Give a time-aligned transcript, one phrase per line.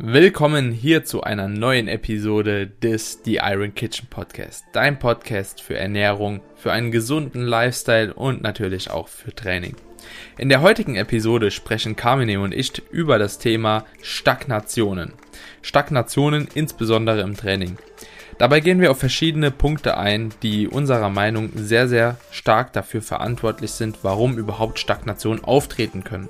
[0.00, 4.64] Willkommen hier zu einer neuen Episode des The Iron Kitchen Podcast.
[4.72, 9.74] Dein Podcast für Ernährung, für einen gesunden Lifestyle und natürlich auch für Training.
[10.38, 15.14] In der heutigen Episode sprechen Carmine und ich über das Thema Stagnationen.
[15.62, 17.76] Stagnationen insbesondere im Training.
[18.38, 23.72] Dabei gehen wir auf verschiedene Punkte ein, die unserer Meinung sehr, sehr stark dafür verantwortlich
[23.72, 26.28] sind, warum überhaupt Stagnationen auftreten können.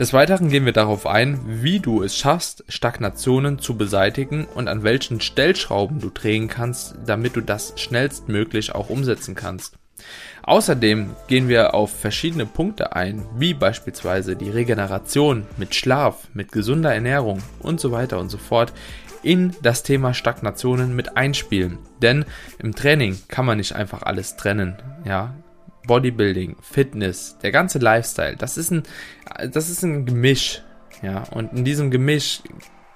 [0.00, 4.82] Des Weiteren gehen wir darauf ein, wie du es schaffst, Stagnationen zu beseitigen und an
[4.82, 9.76] welchen Stellschrauben du drehen kannst, damit du das schnellstmöglich auch umsetzen kannst.
[10.42, 16.94] Außerdem gehen wir auf verschiedene Punkte ein, wie beispielsweise die Regeneration mit Schlaf, mit gesunder
[16.94, 18.72] Ernährung und so weiter und so fort
[19.22, 21.76] in das Thema Stagnationen mit einspielen.
[22.00, 22.24] Denn
[22.58, 24.76] im Training kann man nicht einfach alles trennen.
[25.04, 25.34] Ja,
[25.86, 28.82] Bodybuilding, Fitness, der ganze Lifestyle, das ist ein,
[29.50, 30.62] das ist ein Gemisch.
[31.02, 32.42] Ja, und in diesem Gemisch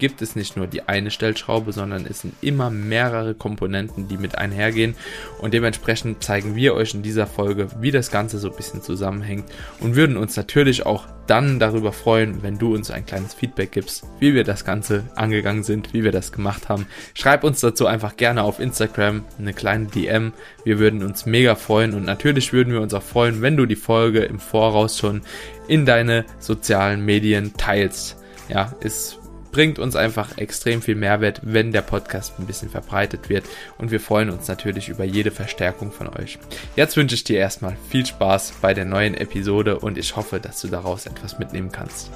[0.04, 4.36] gibt es nicht nur die eine Stellschraube, sondern es sind immer mehrere Komponenten, die mit
[4.36, 4.96] einhergehen.
[5.38, 9.46] Und dementsprechend zeigen wir euch in dieser Folge, wie das Ganze so ein bisschen zusammenhängt
[9.80, 14.04] und würden uns natürlich auch dann darüber freuen, wenn du uns ein kleines Feedback gibst,
[14.20, 16.86] wie wir das Ganze angegangen sind, wie wir das gemacht haben.
[17.14, 20.34] Schreib uns dazu einfach gerne auf Instagram eine kleine DM.
[20.64, 23.74] Wir würden uns mega freuen und natürlich würden wir uns auch freuen, wenn du die
[23.74, 25.22] Folge im Voraus schon
[25.66, 28.18] in deine sozialen Medien teilst.
[28.50, 29.18] Ja, ist
[29.54, 33.44] bringt uns einfach extrem viel Mehrwert, wenn der Podcast ein bisschen verbreitet wird
[33.78, 36.40] und wir freuen uns natürlich über jede Verstärkung von euch.
[36.74, 40.60] Jetzt wünsche ich dir erstmal viel Spaß bei der neuen Episode und ich hoffe, dass
[40.60, 42.10] du daraus etwas mitnehmen kannst.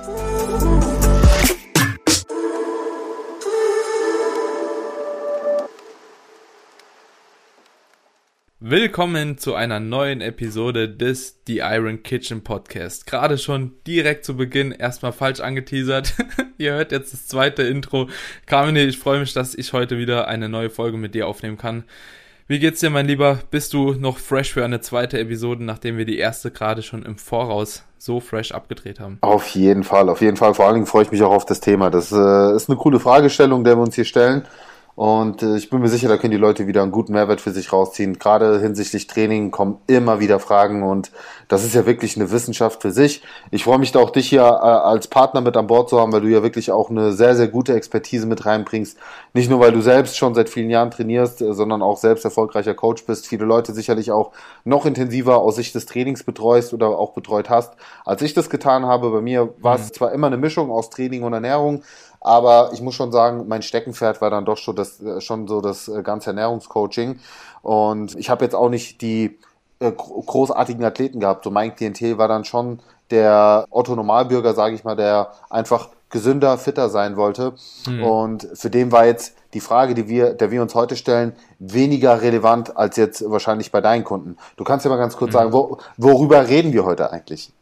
[8.60, 13.06] Willkommen zu einer neuen Episode des The Iron Kitchen Podcast.
[13.06, 16.14] Gerade schon direkt zu Beginn erstmal falsch angeteasert.
[16.58, 18.08] Ihr hört jetzt das zweite Intro.
[18.46, 21.84] Carmine, ich freue mich, dass ich heute wieder eine neue Folge mit dir aufnehmen kann.
[22.48, 23.38] Wie geht's dir, mein Lieber?
[23.52, 27.16] Bist du noch fresh für eine zweite Episode, nachdem wir die erste gerade schon im
[27.16, 29.18] Voraus so fresh abgedreht haben?
[29.20, 30.54] Auf jeden Fall, auf jeden Fall.
[30.54, 31.90] Vor allen Dingen freue ich mich auch auf das Thema.
[31.90, 34.46] Das äh, ist eine coole Fragestellung, der wir uns hier stellen.
[34.98, 37.52] Und äh, ich bin mir sicher, da können die Leute wieder einen guten Mehrwert für
[37.52, 38.18] sich rausziehen.
[38.18, 41.12] Gerade hinsichtlich Training kommen immer wieder Fragen und
[41.46, 43.22] das ist ja wirklich eine Wissenschaft für sich.
[43.52, 46.12] Ich freue mich da auch, dich hier äh, als Partner mit an Bord zu haben,
[46.12, 48.98] weil du ja wirklich auch eine sehr, sehr gute Expertise mit reinbringst.
[49.34, 52.74] Nicht nur, weil du selbst schon seit vielen Jahren trainierst, äh, sondern auch selbst erfolgreicher
[52.74, 53.28] Coach bist.
[53.28, 54.32] Viele Leute sicherlich auch
[54.64, 58.84] noch intensiver aus Sicht des Trainings betreust oder auch betreut hast, als ich das getan
[58.84, 59.12] habe.
[59.12, 59.84] Bei mir war mhm.
[59.84, 61.84] es zwar immer eine Mischung aus Training und Ernährung,
[62.20, 65.60] aber ich muss schon sagen, mein Steckenpferd war dann doch schon, das, äh, schon so
[65.60, 67.20] das äh, ganze Ernährungscoaching.
[67.62, 69.38] Und ich habe jetzt auch nicht die
[69.80, 71.44] äh, großartigen Athleten gehabt.
[71.44, 72.80] So mein Klientel war dann schon
[73.10, 77.54] der Otto Normalbürger, sage ich mal, der einfach gesünder, fitter sein wollte.
[77.86, 78.02] Mhm.
[78.02, 82.22] Und für den war jetzt die Frage, die wir, der wir uns heute stellen, weniger
[82.22, 84.36] relevant als jetzt wahrscheinlich bei deinen Kunden.
[84.56, 85.38] Du kannst ja mal ganz kurz mhm.
[85.38, 87.52] sagen, wo, worüber reden wir heute eigentlich?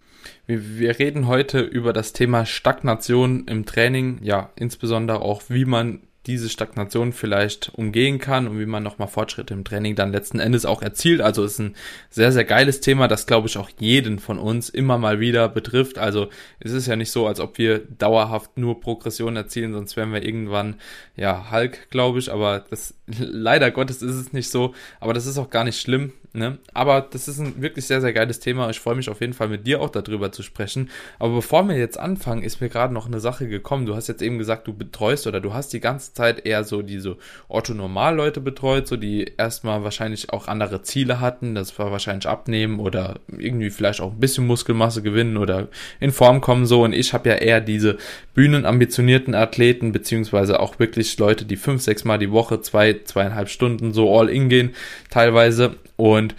[0.47, 6.01] Wir, wir reden heute über das Thema Stagnation im Training, ja, insbesondere auch, wie man
[6.27, 10.67] diese Stagnation vielleicht umgehen kann und wie man nochmal Fortschritte im Training dann letzten Endes
[10.67, 11.21] auch erzielt.
[11.21, 11.77] Also ist ein
[12.11, 15.99] sehr, sehr geiles Thema, das glaube ich auch jeden von uns immer mal wieder betrifft.
[15.99, 20.13] Also es ist ja nicht so, als ob wir dauerhaft nur Progression erzielen, sonst wären
[20.13, 20.77] wir irgendwann,
[21.17, 22.33] ja, Hulk, glaube ich.
[22.33, 24.75] Aber das, leider Gottes ist es nicht so.
[24.99, 26.13] Aber das ist auch gar nicht schlimm.
[26.33, 26.59] Ne?
[26.75, 28.69] Aber das ist ein wirklich sehr, sehr geiles Thema.
[28.71, 30.91] Ich freue mich auf jeden Fall mit dir auch darüber zu sprechen.
[31.19, 33.87] Aber bevor wir jetzt anfangen, ist mir gerade noch eine Sache gekommen.
[33.87, 36.83] Du hast jetzt eben gesagt, du betreust oder du hast die ganze Zeit eher so
[36.83, 37.17] diese
[37.49, 41.55] Orthonormal-Leute betreut, so die erstmal wahrscheinlich auch andere Ziele hatten.
[41.55, 45.69] Das war wahrscheinlich abnehmen oder irgendwie vielleicht auch ein bisschen Muskelmasse gewinnen oder
[46.01, 46.83] in Form kommen so.
[46.85, 47.97] Und ich habe ja eher diese
[48.35, 53.93] bühnenambitionierten Athleten, beziehungsweise auch wirklich Leute, die fünf, sechs Mal die Woche, zwei, zweieinhalb Stunden
[53.93, 54.75] so all in gehen,
[55.11, 55.77] teilweise.
[55.97, 56.35] Und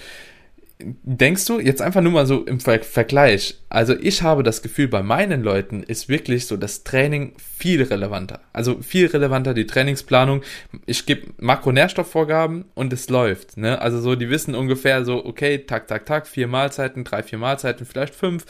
[0.80, 4.88] denkst du, jetzt einfach nur mal so im Ver Vergleich, also ich habe das Gefühl,
[4.88, 8.42] bei meinen Leuten ist wirklich so das Training viel relevanter.
[8.54, 10.44] Also viel relevanter die Trainingsplanung.
[10.86, 13.58] Ich gebe Makronährstoffvorgaben und es läuft.
[13.58, 13.82] Ne?
[13.82, 17.86] Also so, die wissen ungefähr so, okay, tak, tak, tak, vier Mahlzeiten, drei, vier Mahlzeiten,
[17.86, 18.46] vielleicht fünf.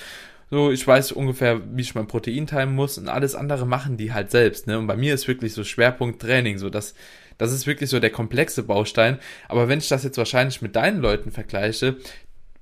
[0.49, 4.13] So, ich weiß ungefähr, wie ich mein Protein teilen muss und alles andere machen die
[4.13, 4.67] halt selbst.
[4.67, 4.79] Ne?
[4.79, 6.93] Und bei mir ist wirklich so Schwerpunkt Training, so dass
[7.37, 9.19] das ist wirklich so der komplexe Baustein.
[9.47, 11.97] Aber wenn ich das jetzt wahrscheinlich mit deinen Leuten vergleiche,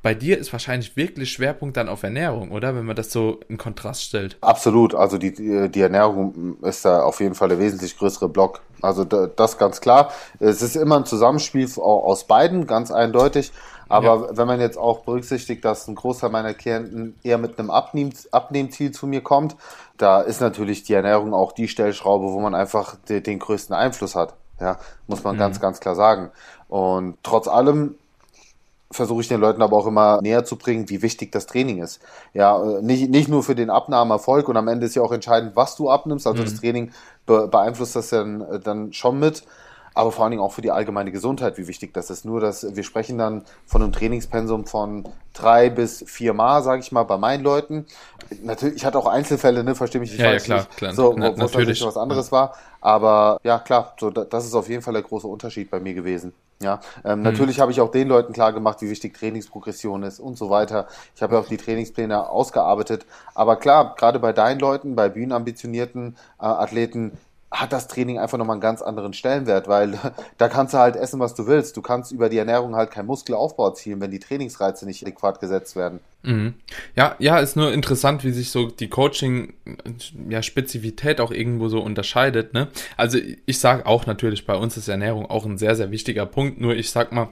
[0.05, 2.75] bei dir ist wahrscheinlich wirklich Schwerpunkt dann auf Ernährung, oder?
[2.75, 4.37] Wenn man das so in Kontrast stellt.
[4.39, 4.93] Absolut.
[4.93, 5.33] Also die,
[5.67, 8.61] die Ernährung ist da auf jeden Fall der wesentlich größere Block.
[8.83, 10.11] Also das ganz klar.
[10.39, 13.51] Es ist immer ein Zusammenspiel aus beiden, ganz eindeutig.
[13.89, 14.37] Aber ja.
[14.37, 18.91] wenn man jetzt auch berücksichtigt, dass ein Großteil meiner Klienten eher mit einem Abnehm Abnehmziel
[18.91, 19.55] zu mir kommt,
[19.97, 24.13] da ist natürlich die Ernährung auch die Stellschraube, wo man einfach den, den größten Einfluss
[24.13, 24.35] hat.
[24.59, 25.39] Ja, muss man mhm.
[25.39, 26.31] ganz, ganz klar sagen.
[26.67, 27.95] Und trotz allem
[28.91, 31.99] versuche ich den Leuten aber auch immer näher zu bringen, wie wichtig das Training ist.
[32.33, 35.55] Ja, äh, nicht, nicht nur für den Abnahmeerfolg und am Ende ist ja auch entscheidend,
[35.55, 36.25] was du abnimmst.
[36.25, 36.45] Also mhm.
[36.45, 36.91] das Training
[37.25, 39.43] be beeinflusst das dann, äh, dann schon mit
[39.95, 42.25] aber vor allen Dingen auch für die allgemeine Gesundheit, wie wichtig das ist.
[42.25, 46.91] Nur, dass wir sprechen dann von einem Trainingspensum von drei bis vier Mal, sage ich
[46.91, 47.85] mal, bei meinen Leuten.
[48.43, 50.47] Natürlich, ich hatte auch Einzelfälle, ne, verstehe mich nicht ja, falsch.
[50.47, 50.93] Ja, klar, klar.
[50.93, 52.53] So, wo, wo es natürlich was anderes war.
[52.81, 56.33] Aber ja, klar, so, das ist auf jeden Fall der große Unterschied bei mir gewesen.
[56.61, 57.23] Ja, ähm, mhm.
[57.23, 60.87] natürlich habe ich auch den Leuten klar gemacht, wie wichtig Trainingsprogression ist und so weiter.
[61.15, 63.05] Ich habe ja auch die Trainingspläne ausgearbeitet.
[63.33, 67.17] Aber klar, gerade bei deinen Leuten, bei bühnenambitionierten äh, Athleten,
[67.51, 69.99] hat das Training einfach nochmal einen ganz anderen Stellenwert, weil
[70.37, 71.77] da kannst du halt essen, was du willst.
[71.77, 75.75] Du kannst über die Ernährung halt keinen Muskelaufbau erzielen, wenn die Trainingsreize nicht adäquat gesetzt
[75.75, 75.99] werden.
[76.23, 76.55] Mhm.
[76.95, 79.53] Ja, ja, ist nur interessant, wie sich so die Coaching,
[80.27, 80.41] ja,
[81.21, 82.67] auch irgendwo so unterscheidet, ne?
[82.97, 86.59] Also ich sage auch natürlich, bei uns ist Ernährung auch ein sehr, sehr wichtiger Punkt,
[86.59, 87.29] nur ich sag mal,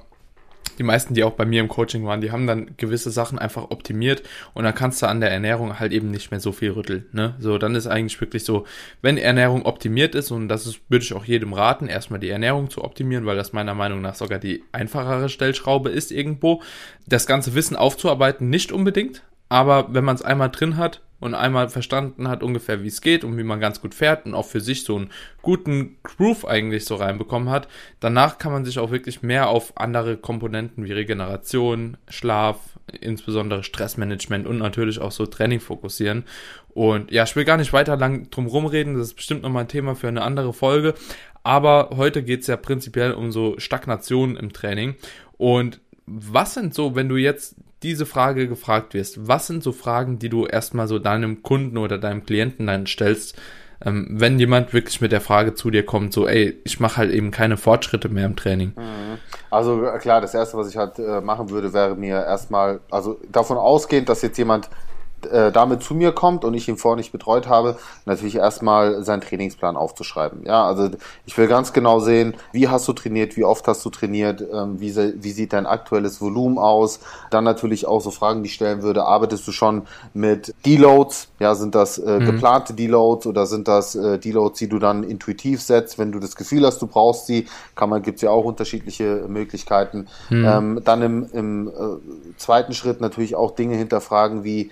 [0.78, 3.70] die meisten, die auch bei mir im Coaching waren, die haben dann gewisse Sachen einfach
[3.70, 4.24] optimiert
[4.54, 7.06] und dann kannst du an der Ernährung halt eben nicht mehr so viel rütteln.
[7.12, 7.36] Ne?
[7.40, 8.66] So, dann ist eigentlich wirklich so,
[9.02, 12.70] wenn Ernährung optimiert ist, und das ist, würde ich auch jedem raten, erstmal die Ernährung
[12.70, 16.62] zu optimieren, weil das meiner Meinung nach sogar die einfachere Stellschraube ist irgendwo.
[17.06, 21.70] Das ganze Wissen aufzuarbeiten, nicht unbedingt, aber wenn man es einmal drin hat, und einmal
[21.70, 24.60] verstanden hat ungefähr, wie es geht und wie man ganz gut fährt und auch für
[24.60, 25.10] sich so einen
[25.42, 27.70] guten Groove eigentlich so reinbekommen hat,
[28.02, 32.58] danach kann man sich auch wirklich mehr auf andere Komponenten wie Regeneration, Schlaf,
[33.00, 36.26] insbesondere Stressmanagement und natürlich auch so Training fokussieren.
[36.74, 39.70] Und ja, ich will gar nicht weiter lang drum rumreden, das ist bestimmt nochmal ein
[39.70, 40.94] Thema für eine andere Folge.
[41.44, 44.96] Aber heute geht es ja prinzipiell um so Stagnation im Training.
[45.38, 50.20] Und was sind so, wenn du jetzt diese Frage gefragt wirst, was sind so Fragen,
[50.20, 53.38] die du erstmal so deinem Kunden oder deinem Klienten dann stellst,
[53.86, 57.12] ähm, wenn jemand wirklich mit der Frage zu dir kommt, so, ey, ich mache halt
[57.12, 58.74] eben keine Fortschritte mehr im Training?
[58.78, 59.18] Mhm.
[59.50, 63.58] Also klar, das Erste, was ich halt äh, machen würde, wäre mir erstmal, also davon
[63.58, 64.70] ausgehend, dass jetzt jemand
[65.26, 69.22] äh, damit zu mir kommt und ich ihn vorher nicht betreut habe, natürlich erstmal seinen
[69.22, 70.46] Trainingsplan aufzuschreiben.
[70.46, 70.90] Ja, also
[71.26, 74.80] ich will ganz genau sehen, wie hast du trainiert, wie oft hast du trainiert, ähm,
[74.80, 77.00] wie, wie sieht dein aktuelles Volumen aus.
[77.32, 79.84] Dann natürlich auch so Fragen, die ich stellen würde, arbeitest du schon
[80.14, 81.30] mit Deloads?
[81.40, 82.26] Ja, sind das äh, mhm.
[82.26, 86.36] geplante Deloads oder sind das äh, Deloads, die du dann intuitiv setzt, wenn du das
[86.36, 87.48] Gefühl hast, du brauchst sie?
[87.76, 90.08] Kann man, gibt's ja auch unterschiedliche Möglichkeiten.
[90.30, 90.46] Mhm.
[90.46, 91.72] Ähm, dann im, im äh,
[92.38, 94.72] zweiten Schritt natürlich auch Dinge hinterfragen wie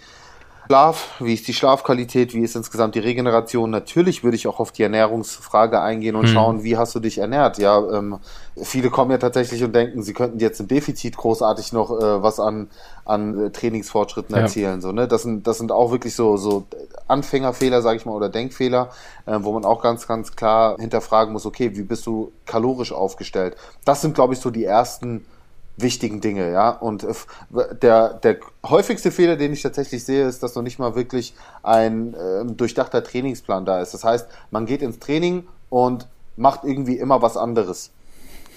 [0.68, 3.70] Schlaf, wie ist die Schlafqualität, wie ist insgesamt die Regeneration.
[3.70, 6.34] Natürlich würde ich auch auf die Ernährungsfrage eingehen und hm.
[6.34, 7.58] schauen, wie hast du dich ernährt.
[7.58, 8.20] Ja, ähm,
[8.62, 12.40] viele kommen ja tatsächlich und denken, sie könnten jetzt im Defizit großartig noch äh, was
[12.40, 12.70] an,
[13.06, 14.44] an Trainingsfortschritten ja.
[14.44, 14.82] erzielen.
[14.82, 15.08] So, ne?
[15.08, 16.68] das, sind, das sind auch wirklich so, so
[17.08, 18.90] Anfängerfehler, sage ich mal, oder Denkfehler,
[19.26, 23.56] äh, wo man auch ganz, ganz klar hinterfragen muss, okay, wie bist du kalorisch aufgestellt?
[23.84, 25.26] Das sind, glaube ich, so die ersten
[25.78, 26.70] wichtigen Dinge, ja.
[26.70, 27.14] Und äh,
[27.82, 31.34] der, der häufigste Fehler, den ich tatsächlich sehe, ist, dass noch nicht mal wirklich
[31.64, 33.94] ein äh, durchdachter Trainingsplan da ist.
[33.94, 36.08] Das heißt, man geht ins Training und
[36.38, 37.92] macht irgendwie immer was anderes.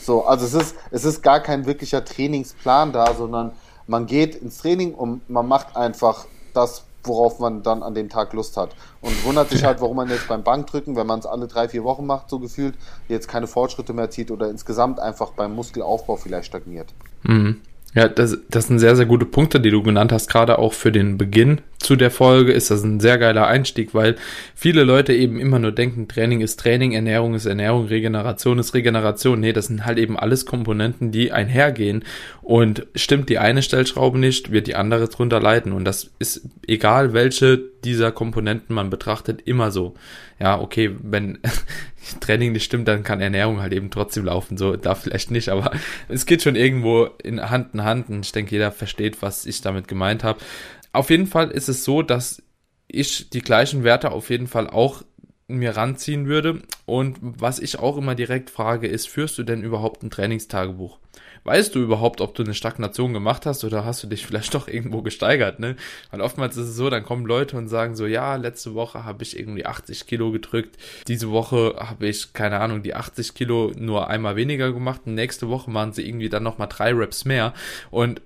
[0.00, 3.52] So, also es ist, es ist gar kein wirklicher Trainingsplan da, sondern
[3.86, 8.32] man geht ins Training und man macht einfach das, worauf man dann an dem Tag
[8.32, 8.70] Lust hat.
[9.00, 11.84] Und wundert sich halt, warum man jetzt beim Bankdrücken, wenn man es alle drei, vier
[11.84, 12.74] Wochen macht, so gefühlt,
[13.08, 16.92] jetzt keine Fortschritte mehr zieht oder insgesamt einfach beim Muskelaufbau vielleicht stagniert.
[17.22, 17.60] Mhm.
[17.94, 20.90] Ja, das, das sind sehr, sehr gute Punkte, die du genannt hast, gerade auch für
[20.90, 24.16] den Beginn zu der Folge ist das ein sehr geiler Einstieg, weil
[24.54, 29.38] viele Leute eben immer nur denken, Training ist Training, Ernährung ist Ernährung, Regeneration ist Regeneration.
[29.38, 32.04] Nee, das sind halt eben alles Komponenten, die einhergehen
[32.40, 37.12] und stimmt die eine Stellschraube nicht, wird die andere drunter leiden und das ist egal,
[37.12, 39.94] welche dieser Komponenten man betrachtet, immer so.
[40.40, 41.38] Ja, okay, wenn
[42.20, 45.70] Training nicht stimmt, dann kann Ernährung halt eben trotzdem laufen, so da vielleicht nicht, aber
[46.08, 49.60] es geht schon irgendwo in Hand in Hand und ich denke, jeder versteht, was ich
[49.60, 50.38] damit gemeint habe.
[50.94, 52.40] Auf jeden Fall ist es so, dass
[52.86, 55.02] ich die gleichen Werte auf jeden Fall auch
[55.48, 56.62] mir ranziehen würde.
[56.86, 61.00] Und was ich auch immer direkt frage, ist, führst du denn überhaupt ein Trainingstagebuch?
[61.42, 64.68] Weißt du überhaupt, ob du eine Stagnation gemacht hast oder hast du dich vielleicht doch
[64.68, 65.74] irgendwo gesteigert, ne?
[66.12, 69.24] Weil oftmals ist es so, dann kommen Leute und sagen so, ja, letzte Woche habe
[69.24, 74.08] ich irgendwie 80 Kilo gedrückt, diese Woche habe ich, keine Ahnung, die 80 Kilo nur
[74.08, 77.52] einmal weniger gemacht nächste Woche machen sie irgendwie dann nochmal drei Reps mehr
[77.90, 78.22] und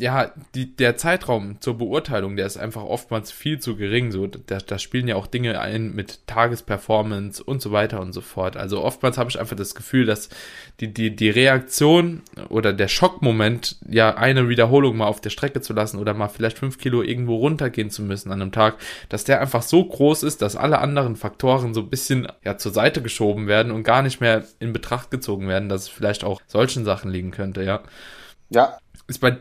[0.00, 4.12] ja, die, der Zeitraum zur Beurteilung, der ist einfach oftmals viel zu gering.
[4.12, 8.20] So, da, da spielen ja auch Dinge ein mit Tagesperformance und so weiter und so
[8.20, 8.56] fort.
[8.56, 10.28] Also oftmals habe ich einfach das Gefühl, dass
[10.80, 15.72] die, die, die Reaktion oder der Schockmoment, ja, eine Wiederholung mal auf der Strecke zu
[15.72, 18.76] lassen oder mal vielleicht fünf Kilo irgendwo runtergehen zu müssen an einem Tag,
[19.08, 22.72] dass der einfach so groß ist, dass alle anderen Faktoren so ein bisschen ja zur
[22.72, 26.40] Seite geschoben werden und gar nicht mehr in Betracht gezogen werden, dass es vielleicht auch
[26.46, 27.82] solchen Sachen liegen könnte, ja.
[28.50, 28.78] Ja,
[29.08, 29.38] ist bei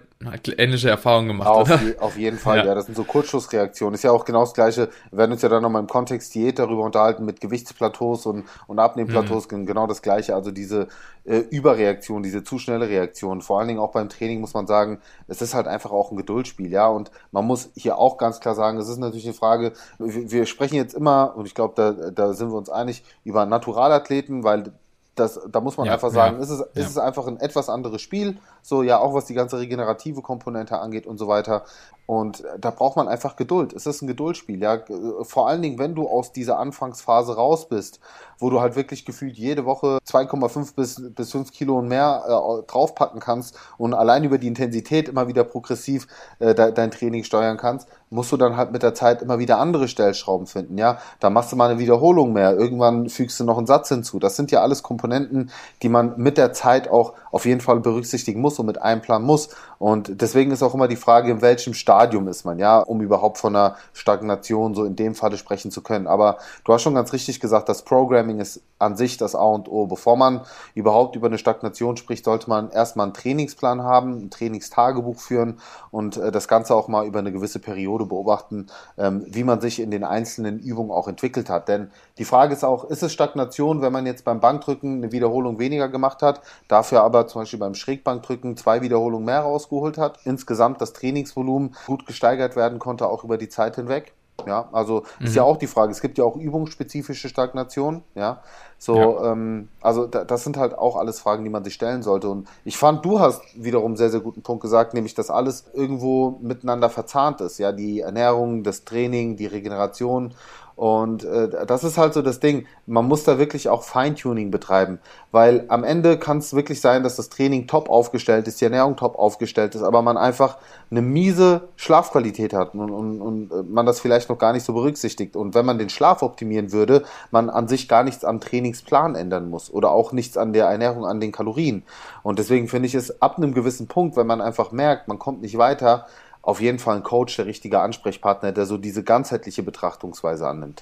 [0.58, 1.70] ähnliche Erfahrungen gemacht, auf?
[1.70, 2.66] Je, auf jeden Fall, ja.
[2.66, 2.76] ja.
[2.76, 3.94] Das sind so Kurzschlussreaktionen.
[3.96, 4.90] Ist ja auch genau das Gleiche.
[5.12, 8.80] Wir werden uns ja dann nochmal im Kontext Diät darüber unterhalten mit Gewichtsplateaus und, und
[8.80, 9.50] Abnehmplateaus.
[9.52, 9.66] Mhm.
[9.66, 10.36] Genau das Gleiche.
[10.36, 10.88] Also diese
[11.24, 13.42] äh, Überreaktion, diese zu schnelle Reaktion.
[13.42, 16.18] Vor allen Dingen auch beim Training muss man sagen, es ist halt einfach auch ein
[16.18, 16.88] Geduldsspiel, ja.
[16.88, 20.46] Und man muss hier auch ganz klar sagen, es ist natürlich eine Frage, wir, wir
[20.46, 24.72] sprechen jetzt immer, und ich glaube, da, da sind wir uns einig, über Naturalathleten, weil
[25.20, 26.84] das, da muss man ja, einfach sagen, ja, ist, es, ist ja.
[26.84, 31.08] es einfach ein etwas anderes Spiel, so ja auch was die ganze regenerative Komponente angeht
[31.08, 31.64] und so weiter.
[32.08, 33.74] Und da braucht man einfach Geduld.
[33.74, 34.80] Es ist ein Geduldsspiel, ja.
[35.24, 38.00] Vor allen Dingen, wenn du aus dieser Anfangsphase raus bist,
[38.40, 42.66] wo du halt wirklich gefühlt jede Woche 2,5 bis, bis 5 Kilo und mehr äh,
[42.66, 46.08] draufpacken kannst und allein über die Intensität immer wieder progressiv
[46.40, 49.58] äh, de dein Training steuern kannst, musst du dann halt mit der Zeit immer wieder
[49.58, 51.00] andere Stellschrauben finden, ja.
[51.20, 52.56] Da machst du mal eine Wiederholung mehr.
[52.56, 54.18] Irgendwann fügst du noch einen Satz hinzu.
[54.18, 58.40] Das sind ja alles Komponenten, die man mit der Zeit auch auf jeden Fall berücksichtigen
[58.40, 59.50] muss und mit einplanen muss.
[59.78, 61.97] Und deswegen ist auch immer die Frage, in welchem Stadium
[62.28, 66.08] ist man, ja, um überhaupt von einer Stagnation so in dem Falle sprechen zu können.
[66.08, 69.70] Aber du hast schon ganz richtig gesagt, das Programming ist an sich das A und
[69.70, 69.88] O.
[69.88, 70.42] Bevor man
[70.76, 75.60] überhaupt über eine Stagnation spricht, sollte man erstmal einen Trainingsplan haben, ein Trainingstagebuch führen
[75.92, 79.80] und äh, das Ganze auch mal über eine gewisse Periode beobachten, ähm, wie man sich
[79.80, 81.68] in den einzelnen Übungen auch entwickelt hat.
[81.68, 85.60] Denn die Frage ist auch, ist es Stagnation, wenn man jetzt beim Bankdrücken eine Wiederholung
[85.60, 90.82] weniger gemacht hat, dafür aber zum Beispiel beim Schrägbankdrücken zwei Wiederholungen mehr rausgeholt hat, insgesamt
[90.82, 94.14] das Trainingsvolumen gut gesteigert werden konnte, auch über die Zeit hinweg?
[94.46, 95.26] Ja, also mhm.
[95.26, 95.92] ist ja auch die Frage.
[95.92, 98.04] Es gibt ja auch übungsspezifische Stagnation.
[98.14, 98.42] Ja,
[98.78, 99.32] so, ja.
[99.32, 102.30] Ähm, also da, das sind halt auch alles Fragen, die man sich stellen sollte.
[102.30, 106.38] Und ich fand, du hast wiederum sehr, sehr guten Punkt gesagt, nämlich, dass alles irgendwo
[106.42, 107.58] miteinander verzahnt ist.
[107.58, 110.36] Ja, die Ernährung, das Training, die Regeneration
[110.78, 112.68] und äh, das ist halt so das Ding.
[112.86, 115.00] Man muss da wirklich auch Feintuning betreiben,
[115.32, 118.96] weil am Ende kann es wirklich sein, dass das Training top aufgestellt ist, die Ernährung
[118.96, 120.60] top aufgestellt ist, aber man einfach
[120.92, 124.74] eine miese Schlafqualität hat und, und, und äh, man das vielleicht noch gar nicht so
[124.74, 125.36] berücksichtigt.
[125.36, 129.50] Und wenn man den Schlaf optimieren würde, man an sich gar nichts am Trainingsplan ändern
[129.50, 131.86] muss oder auch nichts an der Ernährung, an den Kalorien.
[132.22, 135.42] Und deswegen finde ich es ab einem gewissen Punkt, wenn man einfach merkt, man kommt
[135.42, 136.06] nicht weiter,
[136.48, 140.82] auf jeden Fall ein Coach, der richtige Ansprechpartner, der so diese ganzheitliche Betrachtungsweise annimmt.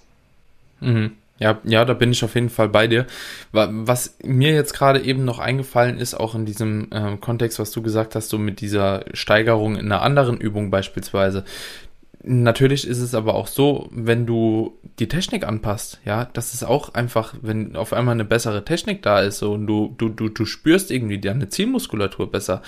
[0.80, 1.14] Mhm.
[1.40, 3.08] Ja, ja, da bin ich auf jeden Fall bei dir.
[3.52, 7.82] Was mir jetzt gerade eben noch eingefallen ist, auch in diesem äh, Kontext, was du
[7.82, 11.44] gesagt hast, so mit dieser Steigerung in einer anderen Übung beispielsweise.
[12.22, 16.94] Natürlich ist es aber auch so, wenn du die Technik anpasst, ja, das ist auch
[16.94, 20.46] einfach, wenn auf einmal eine bessere Technik da ist so, und du, du, du, du
[20.46, 22.62] spürst irgendwie deine Zielmuskulatur besser,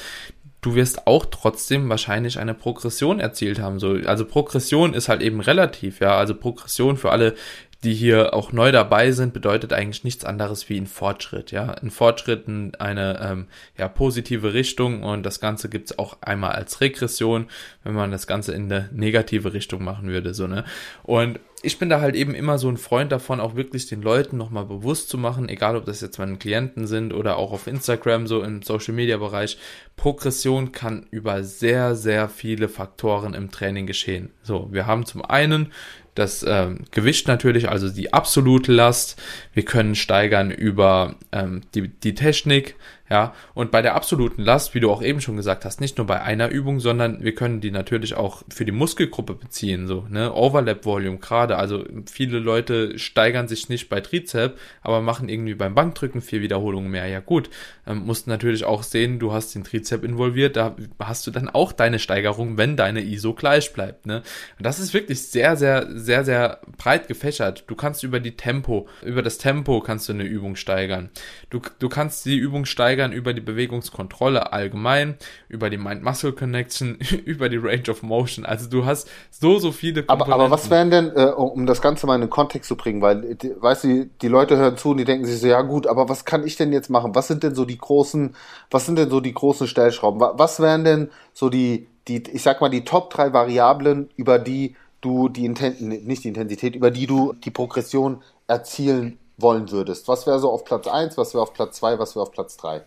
[0.61, 3.79] du wirst auch trotzdem wahrscheinlich eine Progression erzielt haben.
[3.79, 6.17] So, also Progression ist halt eben relativ, ja.
[6.17, 7.35] Also Progression für alle,
[7.83, 11.71] die hier auch neu dabei sind, bedeutet eigentlich nichts anderes wie ein Fortschritt, ja.
[11.71, 16.81] Ein Fortschritt in eine ähm, ja, positive Richtung und das Ganze gibt's auch einmal als
[16.81, 17.47] Regression,
[17.83, 20.65] wenn man das Ganze in eine negative Richtung machen würde, so, ne.
[21.03, 24.37] Und ich bin da halt eben immer so ein Freund davon, auch wirklich den Leuten
[24.37, 28.27] nochmal bewusst zu machen, egal ob das jetzt meine Klienten sind oder auch auf Instagram,
[28.27, 29.57] so im Social Media Bereich.
[29.95, 34.29] Progression kann über sehr, sehr viele Faktoren im Training geschehen.
[34.43, 35.71] So, wir haben zum einen
[36.17, 39.21] das ähm, Gewicht natürlich, also die absolute Last.
[39.53, 42.75] Wir können steigern über ähm, die, die Technik,
[43.09, 46.05] ja, und bei der absoluten Last, wie du auch eben schon gesagt hast, nicht nur
[46.05, 50.33] bei einer Übung, sondern wir können die natürlich auch für die Muskelgruppe beziehen, so, ne,
[50.33, 55.73] Overlap Volume gerade, also viele Leute steigern sich nicht bei Trizep, aber machen irgendwie beim
[55.73, 57.49] Bankdrücken vier Wiederholungen mehr, ja gut,
[57.85, 61.71] ähm, musst natürlich auch sehen, du hast den Trizep involviert, da hast du dann auch
[61.71, 64.17] deine Steigerung, wenn deine ISO gleich bleibt, ne,
[64.57, 68.89] und das ist wirklich sehr, sehr, sehr, sehr breit gefächert, du kannst über die Tempo,
[69.01, 71.09] über das Tempo kannst du eine Übung steigern,
[71.49, 75.17] du, du kannst die Übung steigern, steigern über die Bewegungskontrolle allgemein,
[75.49, 78.45] über die Mind-Muscle-Connection, über die Range of Motion.
[78.45, 80.33] Also du hast so, so viele Komponenten.
[80.33, 83.01] Aber, aber was wären denn, äh, um das Ganze mal in den Kontext zu bringen,
[83.01, 85.85] weil, die, weißt du, die Leute hören zu und die denken sich so, ja gut,
[85.85, 87.13] aber was kann ich denn jetzt machen?
[87.13, 88.35] Was sind denn so die großen,
[88.71, 90.19] was sind denn so die großen Stellschrauben?
[90.19, 94.75] Was wären denn so die, die, ich sag mal, die Top drei Variablen, über die
[95.01, 100.07] du die Intensität, nicht die Intensität, über die du die Progression erzielen wollen würdest?
[100.07, 102.57] Was wäre so auf Platz 1, was wäre auf Platz 2, was wäre auf Platz
[102.57, 102.83] 3?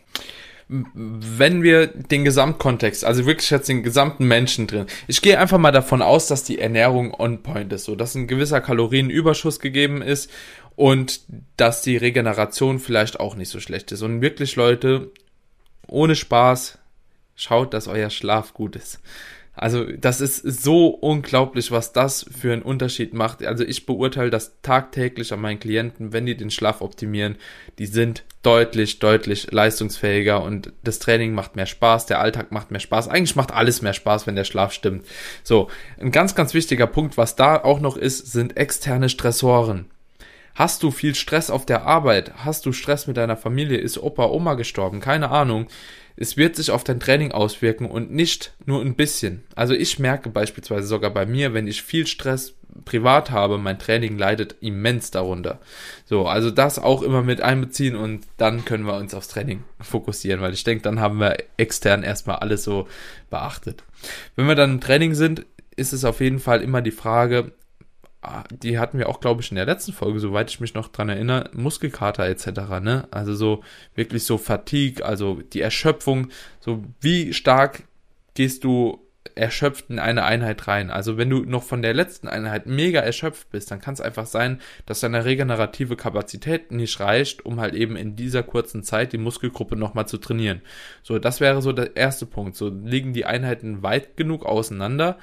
[0.73, 5.73] wenn wir den Gesamtkontext, also wirklich jetzt den gesamten Menschen drin, ich gehe einfach mal
[5.73, 10.31] davon aus, dass die Ernährung on point ist, so dass ein gewisser Kalorienüberschuss gegeben ist
[10.77, 11.23] und
[11.57, 14.03] dass die Regeneration vielleicht auch nicht so schlecht ist.
[14.03, 15.11] Und wirklich, Leute,
[15.89, 16.79] ohne Spaß,
[17.35, 19.01] schaut, dass euer Schlaf gut ist.
[19.61, 23.45] Also das ist so unglaublich, was das für einen Unterschied macht.
[23.45, 27.37] Also ich beurteile das tagtäglich an meinen Klienten, wenn die den Schlaf optimieren,
[27.79, 32.81] die sind deutlich, deutlich leistungsfähiger und das Training macht mehr Spaß, der Alltag macht mehr
[32.81, 33.09] Spaß.
[33.09, 35.05] Eigentlich macht alles mehr Spaß, wenn der Schlaf stimmt.
[35.43, 35.69] So,
[36.01, 39.91] ein ganz, ganz wichtiger Punkt, was da auch noch ist, sind externe Stressoren.
[40.55, 42.33] Hast du viel Stress auf der Arbeit?
[42.45, 43.77] Hast du Stress mit deiner Familie?
[43.77, 45.01] Ist Opa, Oma gestorben?
[45.01, 45.67] Keine Ahnung
[46.21, 49.43] es wird sich auf dein Training auswirken und nicht nur ein bisschen.
[49.57, 54.19] Also ich merke beispielsweise sogar bei mir, wenn ich viel Stress privat habe, mein Training
[54.19, 55.61] leidet immens darunter.
[56.05, 60.43] So, also das auch immer mit einbeziehen und dann können wir uns aufs Training fokussieren,
[60.43, 62.87] weil ich denke, dann haben wir extern erstmal alles so
[63.31, 63.83] beachtet.
[64.37, 67.53] Wenn wir dann im Training sind, ist es auf jeden Fall immer die Frage,
[68.51, 71.09] die hatten wir auch, glaube ich, in der letzten Folge, soweit ich mich noch dran
[71.09, 72.47] erinnere, Muskelkater etc.,
[72.81, 73.09] ne?
[73.11, 73.63] Also so
[73.95, 76.29] wirklich so Fatigue, also die Erschöpfung,
[76.61, 77.85] so wie stark
[78.35, 79.01] gehst du
[79.35, 80.91] erschöpft in eine Einheit rein.
[80.91, 84.27] Also wenn du noch von der letzten Einheit mega erschöpft bist, dann kann es einfach
[84.27, 89.19] sein, dass deine regenerative Kapazität nicht reicht, um halt eben in dieser kurzen Zeit die
[89.19, 90.63] Muskelgruppe nochmal zu trainieren.
[91.03, 92.57] So, das wäre so der erste Punkt.
[92.57, 95.19] So liegen die Einheiten weit genug auseinander,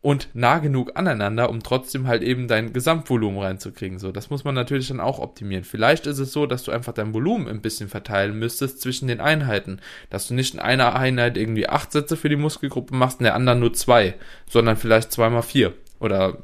[0.00, 3.98] und nah genug aneinander, um trotzdem halt eben dein Gesamtvolumen reinzukriegen.
[3.98, 5.64] So, das muss man natürlich dann auch optimieren.
[5.64, 9.20] Vielleicht ist es so, dass du einfach dein Volumen ein bisschen verteilen müsstest zwischen den
[9.20, 13.24] Einheiten, dass du nicht in einer Einheit irgendwie acht Sätze für die Muskelgruppe machst, in
[13.24, 14.14] der anderen nur zwei,
[14.48, 16.38] sondern vielleicht zweimal vier oder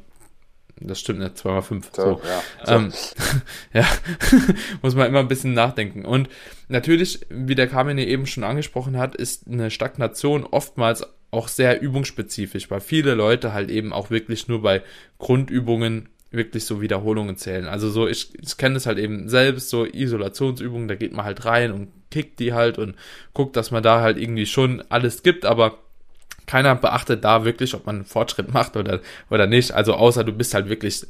[0.79, 1.91] das stimmt nicht, zweimal fünf.
[1.93, 2.91] So, ja, ähm,
[3.73, 3.85] ja.
[4.81, 6.03] muss man immer ein bisschen nachdenken.
[6.03, 6.29] Und
[6.67, 12.69] natürlich, wie der Carmine eben schon angesprochen hat, ist eine Stagnation oftmals auch sehr übungsspezifisch,
[12.69, 14.81] weil viele Leute halt eben auch wirklich nur bei
[15.17, 17.67] Grundübungen wirklich so Wiederholungen zählen.
[17.67, 21.45] Also so, ich, ich kenne das halt eben selbst, so Isolationsübungen, da geht man halt
[21.45, 22.95] rein und kickt die halt und
[23.33, 25.79] guckt, dass man da halt irgendwie schon alles gibt, aber
[26.45, 29.71] keiner beachtet da wirklich, ob man einen Fortschritt macht oder, oder nicht.
[29.71, 31.05] Also außer du bist halt wirklich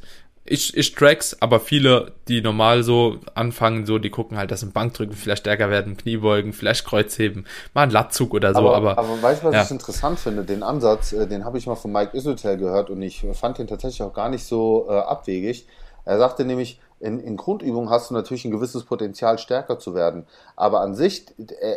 [0.46, 4.72] ich, ich tracks, aber viele, die normal so anfangen, so, die gucken halt, dass im
[4.72, 8.92] Bankdrücken vielleicht stärker werden, Kniebeugen, vielleicht Kreuzheben, mal ein Latzug oder so, aber.
[8.92, 9.62] Aber, aber weißt du, was ja.
[9.62, 10.44] ich interessant finde?
[10.44, 13.66] Den Ansatz, äh, den habe ich mal von Mike Isotel gehört und ich fand den
[13.66, 15.66] tatsächlich auch gar nicht so äh, abwegig.
[16.04, 20.26] Er sagte nämlich, in, in Grundübungen hast du natürlich ein gewisses Potenzial, stärker zu werden.
[20.56, 21.26] Aber an sich,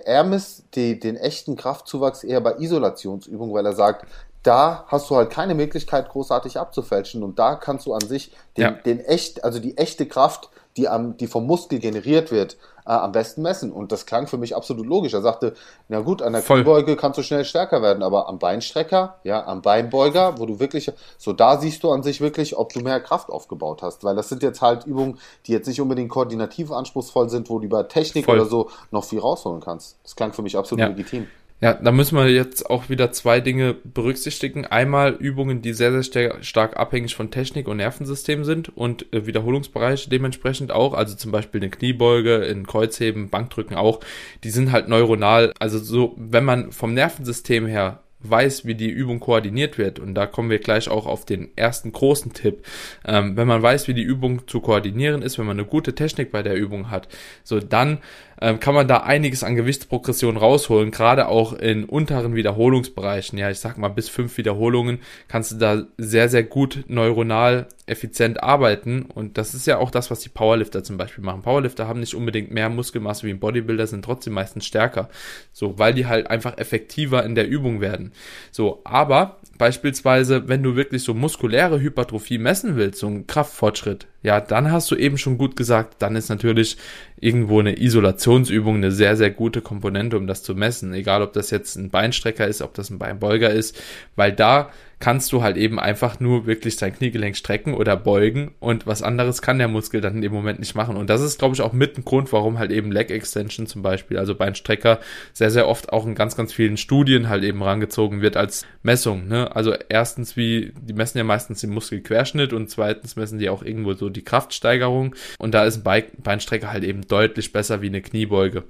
[0.06, 4.06] er misst die, den echten Kraftzuwachs eher bei Isolationsübungen, weil er sagt,
[4.44, 7.24] da hast du halt keine Möglichkeit, großartig abzufälschen.
[7.24, 8.72] Und da kannst du an sich den, ja.
[8.72, 13.12] den echt, also die echte Kraft, die, am, die vom Muskel generiert wird, äh, am
[13.12, 13.72] besten messen.
[13.72, 15.14] Und das klang für mich absolut logisch.
[15.14, 15.54] Er sagte,
[15.90, 16.64] na gut, an der Voll.
[16.64, 20.92] Kniebeuge kannst du schnell stärker werden, aber am Beinstrecker, ja, am Beinbeuger, wo du wirklich,
[21.18, 24.04] so da siehst du an sich wirklich, ob du mehr Kraft aufgebaut hast.
[24.04, 27.66] Weil das sind jetzt halt Übungen, die jetzt nicht unbedingt koordinativ anspruchsvoll sind, wo du
[27.66, 28.40] über Technik Voll.
[28.40, 29.98] oder so noch viel rausholen kannst.
[30.04, 30.88] Das klang für mich absolut ja.
[30.88, 31.28] legitim.
[31.60, 34.68] Ja, da müssen wir jetzt auch wieder zwei Dinge berücksichtigen.
[34.68, 40.08] Einmal Übungen, die sehr, sehr stark abhängig von Technik und Nervensystem sind und äh, Wiederholungsbereiche
[40.08, 40.94] dementsprechend auch.
[40.94, 44.02] Also zum Beispiel eine Kniebeuge, in Kreuzheben, Bankdrücken auch.
[44.44, 45.52] Die sind halt neuronal.
[45.58, 50.26] Also so, wenn man vom Nervensystem her weiß, wie die Übung koordiniert wird, und da
[50.26, 52.66] kommen wir gleich auch auf den ersten großen Tipp,
[53.06, 56.32] ähm, wenn man weiß, wie die Übung zu koordinieren ist, wenn man eine gute Technik
[56.32, 57.08] bei der Übung hat,
[57.44, 58.00] so dann
[58.40, 63.38] ähm, kann man da einiges an Gewichtsprogression rausholen, gerade auch in unteren Wiederholungsbereichen.
[63.38, 68.44] Ja, ich sag mal, bis fünf Wiederholungen kannst du da sehr, sehr gut neuronal effizient
[68.44, 69.04] arbeiten.
[69.04, 71.42] Und das ist ja auch das, was die Powerlifter zum Beispiel machen.
[71.42, 75.10] Powerlifter haben nicht unbedingt mehr Muskelmasse wie ein Bodybuilder, sind trotzdem meistens stärker.
[75.52, 78.12] So, weil die halt einfach effektiver in der Übung werden.
[78.52, 84.42] So, aber beispielsweise, wenn du wirklich so muskuläre Hypertrophie messen willst, so einen Kraftfortschritt, ja,
[84.42, 86.76] dann hast du eben schon gut gesagt, dann ist natürlich
[87.18, 90.94] irgendwo eine Isolationsübung eine sehr, sehr gute Komponente, um das zu messen.
[90.94, 93.82] Egal, ob das jetzt ein Beinstrecker ist, ob das ein Beinbeuger ist,
[94.18, 98.88] weil da kannst du halt eben einfach nur wirklich dein Kniegelenk strecken oder beugen und
[98.88, 100.96] was anderes kann der Muskel dann in dem Moment nicht machen.
[100.96, 103.84] Und das ist, glaube ich, auch mit ein Grund, warum halt eben Leg Extension zum
[103.84, 105.00] Beispiel, also Beinstrecker,
[105.34, 109.28] sehr, sehr oft auch in ganz, ganz vielen Studien halt eben rangezogen wird als Messung.
[109.28, 109.56] Ne?
[109.56, 113.94] Also erstens, wie, die messen ja meistens den Muskelquerschnitt und zweitens messen die auch irgendwo
[113.94, 118.64] so die Kraftsteigerung und da ist ein Beinstrecker halt eben deutlich besser wie eine Kniebeuge.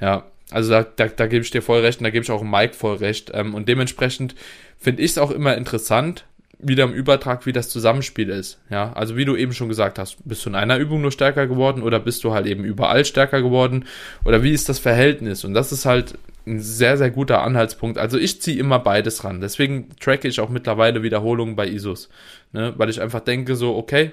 [0.00, 2.42] Ja, also da, da, da gebe ich dir voll recht und da gebe ich auch
[2.42, 3.30] Mike voll recht.
[3.34, 4.34] Ähm, und dementsprechend
[4.78, 6.24] finde ich es auch immer interessant,
[6.58, 8.58] wieder im Übertrag, wie das Zusammenspiel ist.
[8.70, 11.46] Ja, also wie du eben schon gesagt hast, bist du in einer Übung nur stärker
[11.46, 13.86] geworden oder bist du halt eben überall stärker geworden
[14.24, 15.44] oder wie ist das Verhältnis?
[15.44, 16.14] Und das ist halt
[16.46, 17.98] ein sehr, sehr guter Anhaltspunkt.
[17.98, 19.40] Also ich ziehe immer beides ran.
[19.40, 22.10] Deswegen tracke ich auch mittlerweile Wiederholungen bei ISOs.
[22.52, 22.74] Ne?
[22.76, 24.12] Weil ich einfach denke so, okay,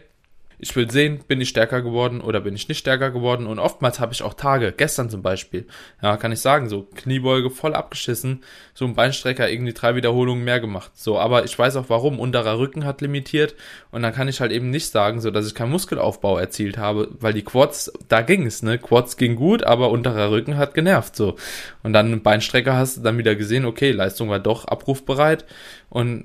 [0.61, 3.47] ich will sehen, bin ich stärker geworden oder bin ich nicht stärker geworden.
[3.47, 5.65] Und oftmals habe ich auch Tage, gestern zum Beispiel,
[6.03, 8.43] ja, kann ich sagen, so Kniebeuge voll abgeschissen,
[8.75, 10.91] so ein Beinstrecker irgendwie drei Wiederholungen mehr gemacht.
[10.93, 12.19] So, aber ich weiß auch warum.
[12.19, 13.55] Unterer Rücken hat limitiert
[13.89, 17.09] und dann kann ich halt eben nicht sagen, so dass ich keinen Muskelaufbau erzielt habe,
[17.19, 18.77] weil die Quads, da ging es, ne?
[18.77, 21.37] Quads ging gut, aber unterer Rücken hat genervt, so.
[21.81, 25.45] Und dann einen Beinstrecker hast du dann wieder gesehen, okay, Leistung war doch abrufbereit
[25.91, 26.23] und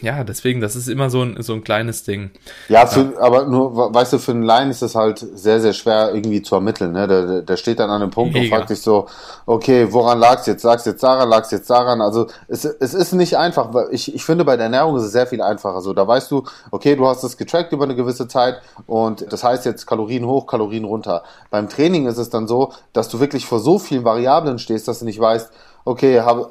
[0.00, 2.30] ja, deswegen, das ist immer so ein, so ein kleines Ding.
[2.68, 3.18] Ja, ja.
[3.18, 6.54] aber nur, weißt du, für einen Laien ist das halt sehr, sehr schwer irgendwie zu
[6.54, 6.92] ermitteln.
[6.92, 7.06] Ne?
[7.06, 8.44] Der, der steht dann an einem Punkt Mega.
[8.44, 9.06] und fragt sich so,
[9.46, 10.64] okay, woran lag's jetzt?
[10.64, 12.00] Lag's jetzt daran, lag's jetzt daran?
[12.00, 15.26] Also es, es ist nicht einfach, ich, ich finde, bei der Ernährung ist es sehr
[15.26, 15.80] viel einfacher.
[15.80, 19.44] So, da weißt du, okay, du hast es getrackt über eine gewisse Zeit und das
[19.44, 21.22] heißt jetzt Kalorien hoch, Kalorien runter.
[21.50, 24.98] Beim Training ist es dann so, dass du wirklich vor so vielen Variablen stehst, dass
[24.98, 25.50] du nicht weißt,
[25.88, 26.48] okay, habe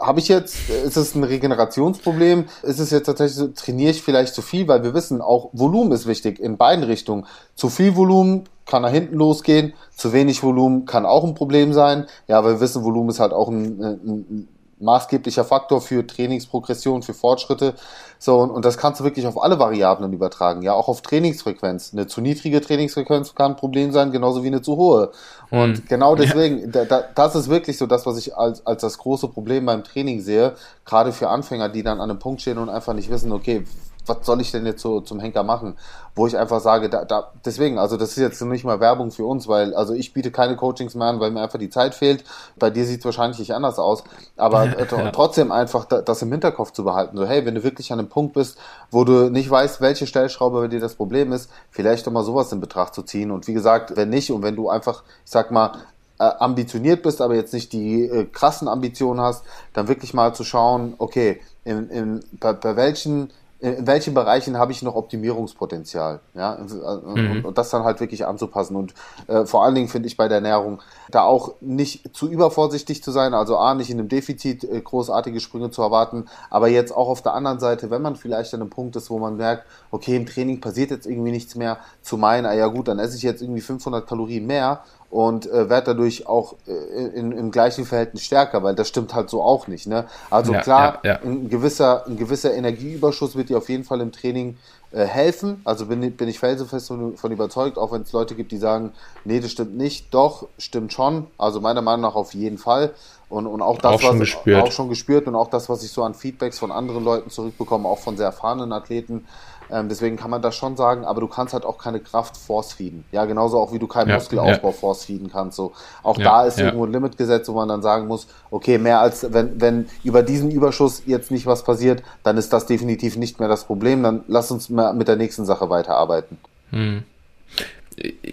[0.00, 2.46] hab ich jetzt, ist es ein Regenerationsproblem?
[2.62, 4.66] Ist es jetzt tatsächlich so, trainiere ich vielleicht zu viel?
[4.66, 7.26] Weil wir wissen, auch Volumen ist wichtig in beiden Richtungen.
[7.54, 12.06] Zu viel Volumen kann nach hinten losgehen, zu wenig Volumen kann auch ein Problem sein.
[12.28, 14.48] Ja, weil wir wissen, Volumen ist halt auch ein, ein
[14.80, 17.74] maßgeblicher Faktor für Trainingsprogression, für Fortschritte.
[18.18, 21.92] So, und, und das kannst du wirklich auf alle Variablen übertragen, ja, auch auf Trainingsfrequenz.
[21.92, 25.12] Eine zu niedrige Trainingsfrequenz kann ein Problem sein, genauso wie eine zu hohe.
[25.50, 25.84] Und hm.
[25.88, 29.28] genau deswegen, da, da, das ist wirklich so das, was ich als, als das große
[29.28, 32.94] Problem beim Training sehe, gerade für Anfänger, die dann an einem Punkt stehen und einfach
[32.94, 33.64] nicht wissen, okay,
[34.08, 35.76] was soll ich denn jetzt so zum Henker machen?
[36.14, 39.24] Wo ich einfach sage, da, da, deswegen, also das ist jetzt nicht mal Werbung für
[39.24, 42.24] uns, weil, also ich biete keine Coachings mehr an, weil mir einfach die Zeit fehlt.
[42.58, 44.04] Bei dir sieht es wahrscheinlich nicht anders aus.
[44.36, 45.10] Aber ja, ja.
[45.10, 47.16] trotzdem einfach das im Hinterkopf zu behalten.
[47.16, 48.58] So, hey, wenn du wirklich an einem Punkt bist,
[48.90, 52.52] wo du nicht weißt, welche Stellschraube bei dir das Problem ist, vielleicht doch mal sowas
[52.52, 53.30] in Betracht zu ziehen.
[53.30, 55.72] Und wie gesagt, wenn nicht und wenn du einfach, ich sag mal,
[56.18, 60.44] äh, ambitioniert bist, aber jetzt nicht die äh, krassen Ambitionen hast, dann wirklich mal zu
[60.44, 66.58] schauen, okay, in, in, bei, bei welchen in welchen Bereichen habe ich noch Optimierungspotenzial, ja,
[66.58, 67.02] mhm.
[67.02, 68.94] und, und, das dann halt wirklich anzupassen und
[69.26, 73.10] äh, vor allen Dingen finde ich bei der Ernährung da auch nicht zu übervorsichtig zu
[73.10, 77.08] sein, also A, nicht in einem Defizit äh, großartige Sprünge zu erwarten, aber jetzt auch
[77.08, 80.14] auf der anderen Seite, wenn man vielleicht an einem Punkt ist, wo man merkt, okay,
[80.14, 83.22] im Training passiert jetzt irgendwie nichts mehr, zu meinen, ah ja gut, dann esse ich
[83.22, 88.24] jetzt irgendwie 500 Kalorien mehr und äh, werde dadurch auch äh, in, im gleichen Verhältnis
[88.24, 89.86] stärker, weil das stimmt halt so auch nicht.
[89.86, 90.04] Ne?
[90.30, 91.20] Also ja, klar, ja, ja.
[91.22, 94.56] Ein, gewisser, ein gewisser Energieüberschuss wird dir auf jeden Fall im Training
[94.90, 95.60] äh, helfen.
[95.64, 98.92] Also bin, bin ich felsenfest von, von überzeugt, auch wenn es Leute gibt, die sagen,
[99.24, 100.14] nee, das stimmt nicht.
[100.14, 101.26] Doch, stimmt schon.
[101.36, 102.94] Also meiner Meinung nach auf jeden Fall.
[103.28, 104.62] Und, und auch das, auch schon, was, gespürt.
[104.62, 107.86] auch schon gespürt und auch das, was ich so an Feedbacks von anderen Leuten zurückbekomme,
[107.86, 109.26] auch von sehr erfahrenen Athleten,
[109.70, 112.72] ähm, deswegen kann man das schon sagen, aber du kannst halt auch keine Kraft force
[112.72, 113.04] feeden.
[113.12, 114.74] Ja, genauso auch wie du keinen ja, Muskelaufbau ja.
[114.74, 115.56] force feeden kannst.
[115.56, 115.72] So.
[116.02, 119.00] Auch ja, da ist irgendwo ein Limit gesetzt, wo man dann sagen muss, okay, mehr
[119.00, 123.40] als wenn, wenn über diesen Überschuss jetzt nicht was passiert, dann ist das definitiv nicht
[123.40, 124.02] mehr das Problem.
[124.02, 126.38] Dann lass uns mal mit der nächsten Sache weiterarbeiten.
[126.70, 127.04] Hm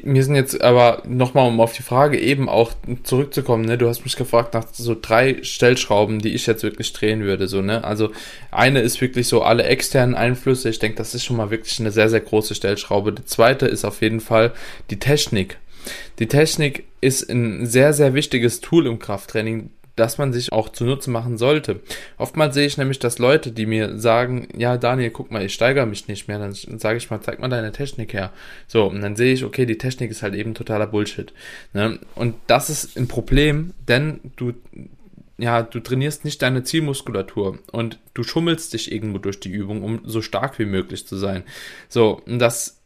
[0.04, 2.72] mir sind jetzt aber nochmal, um auf die Frage eben auch
[3.04, 7.24] zurückzukommen, ne, du hast mich gefragt nach so drei Stellschrauben, die ich jetzt wirklich drehen
[7.24, 8.12] würde, so, ne, also
[8.52, 11.92] eine ist wirklich so alle externen Einflüsse, ich denke, das ist schon mal wirklich eine
[11.92, 13.14] sehr, sehr große Stellschraube.
[13.14, 14.54] Die zweite ist auf jeden Fall
[14.90, 15.58] die Technik.
[16.20, 21.10] Die Technik ist ein sehr, sehr wichtiges Tool im Krafttraining, das man sich auch zunutze
[21.10, 21.80] machen sollte.
[22.18, 25.86] Oftmals sehe ich nämlich, dass Leute, die mir sagen, ja, Daniel, guck mal, ich steigere
[25.86, 28.32] mich nicht mehr, dann sage ich mal, zeig mal deine Technik her.
[28.68, 31.34] So, und dann sehe ich, okay, die Technik ist halt eben totaler Bullshit.
[31.74, 32.00] Ne?
[32.16, 34.54] Und das ist ein Problem, denn du
[35.38, 40.02] ja, du trainierst nicht deine Zielmuskulatur und du schummelst dich irgendwo durch die Übung, um
[40.06, 41.44] so stark wie möglich zu sein.
[41.90, 42.82] So, und das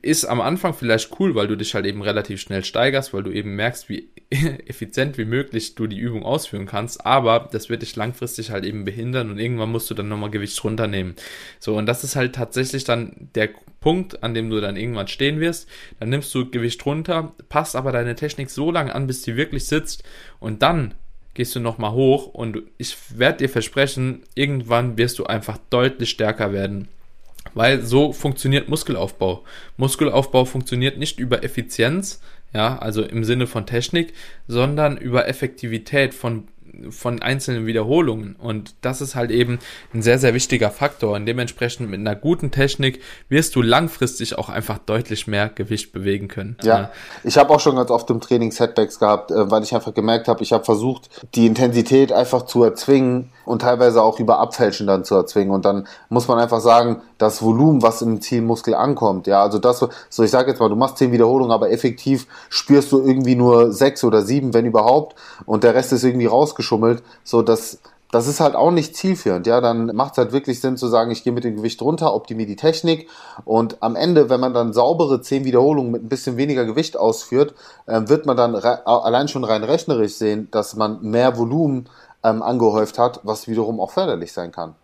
[0.00, 3.30] ist am Anfang vielleicht cool, weil du dich halt eben relativ schnell steigerst, weil du
[3.30, 7.96] eben merkst, wie effizient wie möglich du die Übung ausführen kannst, aber das wird dich
[7.96, 11.14] langfristig halt eben behindern und irgendwann musst du dann nochmal Gewicht runternehmen.
[11.58, 15.40] So, und das ist halt tatsächlich dann der Punkt, an dem du dann irgendwann stehen
[15.40, 15.68] wirst.
[15.98, 19.66] Dann nimmst du Gewicht runter, passt aber deine Technik so lange an, bis die wirklich
[19.66, 20.04] sitzt
[20.38, 20.94] und dann
[21.34, 26.52] gehst du nochmal hoch und ich werde dir versprechen, irgendwann wirst du einfach deutlich stärker
[26.52, 26.88] werden.
[27.54, 29.44] Weil so funktioniert Muskelaufbau.
[29.76, 32.20] Muskelaufbau funktioniert nicht über Effizienz,
[32.54, 34.12] ja, also im Sinne von Technik,
[34.46, 36.48] sondern über Effektivität von
[36.90, 38.36] von einzelnen Wiederholungen.
[38.36, 39.58] Und das ist halt eben
[39.92, 41.14] ein sehr, sehr wichtiger Faktor.
[41.14, 46.28] Und dementsprechend mit einer guten Technik wirst du langfristig auch einfach deutlich mehr Gewicht bewegen
[46.28, 46.56] können.
[46.62, 46.90] Ja,
[47.24, 50.28] ich habe auch schon ganz oft im Training Setbacks gehabt, äh, weil ich einfach gemerkt
[50.28, 55.04] habe, ich habe versucht, die Intensität einfach zu erzwingen, und teilweise auch über Abfälschen dann
[55.04, 55.54] zu erzwingen.
[55.54, 59.84] Und dann muss man einfach sagen, das Volumen, was im Zielmuskel ankommt, ja, also das,
[60.08, 63.72] so ich sage jetzt mal, du machst zehn Wiederholungen, aber effektiv spürst du irgendwie nur
[63.72, 67.78] sechs oder sieben, wenn überhaupt, und der Rest ist irgendwie rausgeschummelt, so dass
[68.12, 71.10] das ist halt auch nicht zielführend, ja, dann macht es halt wirklich Sinn zu sagen,
[71.10, 73.08] ich gehe mit dem Gewicht runter, optimiere die Technik.
[73.46, 77.54] Und am Ende, wenn man dann saubere zehn Wiederholungen mit ein bisschen weniger Gewicht ausführt,
[77.86, 81.88] äh, wird man dann allein schon rein rechnerisch sehen, dass man mehr Volumen
[82.22, 84.74] ähm, angehäuft hat, was wiederum auch förderlich sein kann.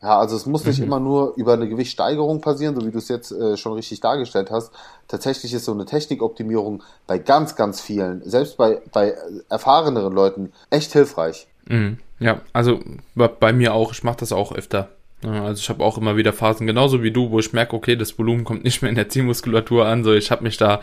[0.00, 0.84] Ja, also es muss nicht mhm.
[0.84, 4.50] immer nur über eine Gewichtssteigerung passieren, so wie du es jetzt äh, schon richtig dargestellt
[4.50, 4.70] hast.
[5.08, 9.16] Tatsächlich ist so eine Technikoptimierung bei ganz, ganz vielen, selbst bei, bei
[9.48, 11.48] erfahreneren Leuten, echt hilfreich.
[11.66, 11.98] Mhm.
[12.20, 12.80] Ja, also
[13.14, 14.90] bei mir auch, ich mache das auch öfter.
[15.24, 18.16] Also ich habe auch immer wieder Phasen, genauso wie du, wo ich merke, okay, das
[18.18, 20.04] Volumen kommt nicht mehr in der Zielmuskulatur an.
[20.04, 20.80] So, ich habe mich da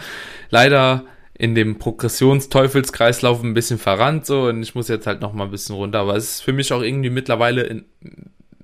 [0.50, 1.04] leider
[1.38, 5.52] in dem Progressionsteufelskreislauf ein bisschen verrannt so und ich muss jetzt halt noch mal ein
[5.52, 6.00] bisschen runter.
[6.00, 7.86] Aber es ist für mich auch irgendwie mittlerweile in,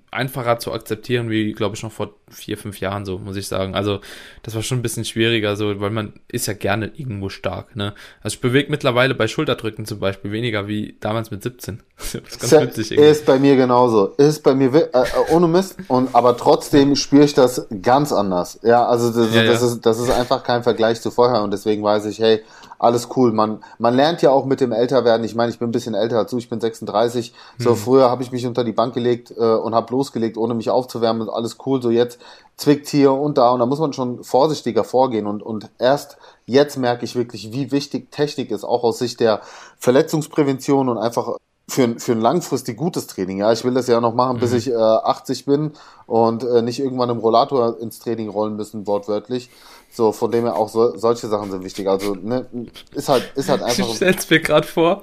[0.09, 3.75] einfacher zu akzeptieren, wie, glaube ich, noch vor vier, fünf Jahren, so, muss ich sagen.
[3.75, 3.99] Also,
[4.43, 7.93] das war schon ein bisschen schwieriger, so, weil man ist ja gerne irgendwo stark, ne?
[8.21, 11.81] Also, ich bewege mittlerweile bei Schulterdrücken zum Beispiel weniger wie damals mit 17.
[12.01, 13.09] Das ist ganz ist, witzig irgendwie.
[13.09, 14.07] Ist bei mir genauso.
[14.17, 18.59] Ist bei mir, äh, äh, ohne Mist, und, aber trotzdem spüre ich das ganz anders.
[18.63, 19.67] Ja, also, das, ja, das ja.
[19.67, 22.41] ist, das ist einfach kein Vergleich zu vorher und deswegen weiß ich, hey,
[22.81, 23.31] alles cool.
[23.31, 25.23] Man, man lernt ja auch mit dem Älterwerden.
[25.23, 27.31] Ich meine, ich bin ein bisschen älter dazu, ich bin 36.
[27.59, 27.75] So mhm.
[27.75, 31.29] früher habe ich mich unter die Bank gelegt äh, und habe losgelegt, ohne mich aufzuwärmen.
[31.29, 31.79] Alles cool.
[31.81, 32.19] So jetzt
[32.57, 36.77] zwickt hier und da und da muss man schon vorsichtiger vorgehen und, und erst jetzt
[36.77, 39.41] merke ich wirklich, wie wichtig Technik ist, auch aus Sicht der
[39.79, 43.37] Verletzungsprävention und einfach für, für ein langfristig gutes Training.
[43.39, 44.57] Ja, ich will das ja noch machen, bis mhm.
[44.57, 45.71] ich äh, 80 bin
[46.05, 49.49] und äh, nicht irgendwann im Rollator ins Training rollen müssen, wortwörtlich.
[49.89, 51.87] So, von dem her auch so, solche Sachen sind wichtig.
[51.87, 52.45] Also, ne,
[52.93, 53.87] ist halt, ist halt einfach.
[53.87, 55.01] Ich stell's mir gerade vor.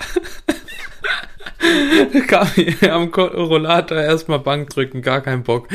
[2.28, 5.68] Kam hier am Rollator erstmal Bank drücken, gar keinen Bock.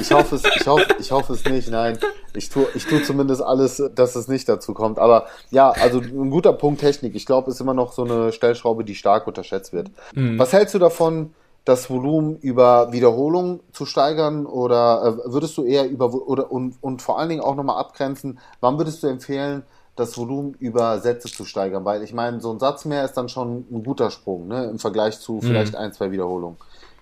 [0.00, 1.98] ich hoffe es, ich hoffe, ich hoffe es nicht, nein.
[2.34, 4.98] Ich tue, ich tue zumindest alles, dass es nicht dazu kommt.
[4.98, 7.14] Aber ja, also ein guter Punkt Technik.
[7.14, 9.90] Ich glaube, ist immer noch so eine Stellschraube, die stark unterschätzt wird.
[10.14, 10.38] Mhm.
[10.38, 11.32] Was hältst du davon,
[11.66, 17.02] das Volumen über Wiederholung zu steigern oder äh, würdest du eher über oder und, und
[17.02, 19.64] vor allen Dingen auch nochmal abgrenzen, wann würdest du empfehlen,
[19.96, 21.84] das Volumen über Sätze zu steigern?
[21.84, 24.64] Weil ich meine, so ein Satz mehr ist dann schon ein guter Sprung, ne?
[24.64, 25.78] Im Vergleich zu vielleicht mhm.
[25.78, 26.58] ein, zwei Wiederholungen.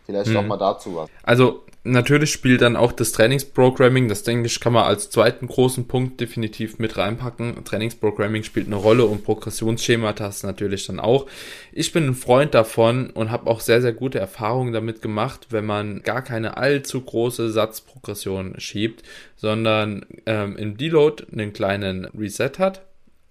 [0.07, 0.37] Vielleicht mhm.
[0.37, 1.11] auch mal dazu was.
[1.23, 5.87] Also natürlich spielt dann auch das Trainingsprogramming, das denke ich, kann man als zweiten großen
[5.87, 7.65] Punkt definitiv mit reinpacken.
[7.65, 11.27] Trainingsprogramming spielt eine Rolle und Progressionsschemata natürlich dann auch.
[11.73, 15.67] Ich bin ein Freund davon und habe auch sehr, sehr gute Erfahrungen damit gemacht, wenn
[15.67, 19.03] man gar keine allzu große Satzprogression schiebt,
[19.37, 22.83] sondern ähm, im Deload einen kleinen Reset hat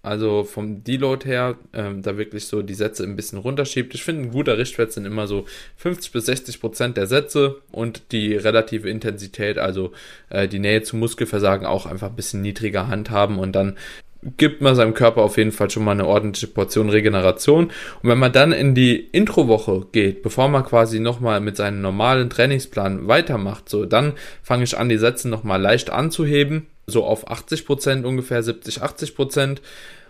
[0.04, 3.94] also vom Deload her, ähm, da wirklich so die Sätze ein bisschen runterschiebt.
[3.94, 8.12] Ich finde, ein guter Richtwert sind immer so 50 bis 60 Prozent der Sätze und
[8.12, 9.92] die relative Intensität, also
[10.28, 13.76] äh, die Nähe zum Muskelversagen auch einfach ein bisschen niedriger handhaben und dann
[14.36, 17.66] gibt man seinem Körper auf jeden Fall schon mal eine ordentliche Portion Regeneration.
[17.66, 22.30] Und wenn man dann in die Introwoche geht, bevor man quasi nochmal mit seinem normalen
[22.30, 27.66] Trainingsplan weitermacht, so dann fange ich an, die Sätze nochmal leicht anzuheben so auf 80
[27.66, 29.62] Prozent ungefähr, 70, 80 Prozent.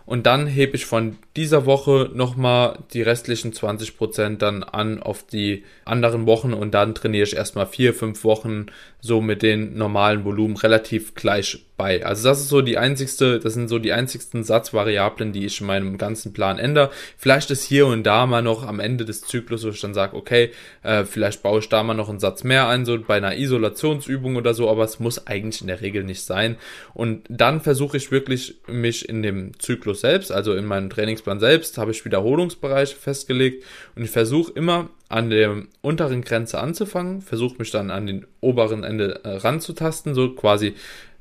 [0.06, 5.26] Und dann hebe ich von dieser Woche nochmal die restlichen 20 Prozent dann an auf
[5.26, 8.66] die anderen Wochen und dann trainiere ich erstmal vier, fünf Wochen
[9.04, 12.06] so mit den normalen Volumen relativ gleich bei.
[12.06, 15.66] Also das ist so die einzigste, das sind so die einzigsten Satzvariablen, die ich in
[15.66, 16.90] meinem ganzen Plan ändere.
[17.18, 20.16] Vielleicht ist hier und da mal noch am Ende des Zyklus, wo ich dann sage,
[20.16, 23.36] okay, äh, vielleicht baue ich da mal noch einen Satz mehr ein, so bei einer
[23.36, 26.56] Isolationsübung oder so, aber es muss eigentlich in der Regel nicht sein.
[26.94, 31.76] Und dann versuche ich wirklich mich in dem Zyklus selbst, also in meinem Trainingsplan selbst,
[31.76, 33.64] habe ich Wiederholungsbereiche festgelegt
[33.96, 38.82] und ich versuche immer an der unteren Grenze anzufangen, versuche mich dann an den oberen
[38.82, 40.74] Ende äh, ranzutasten, so quasi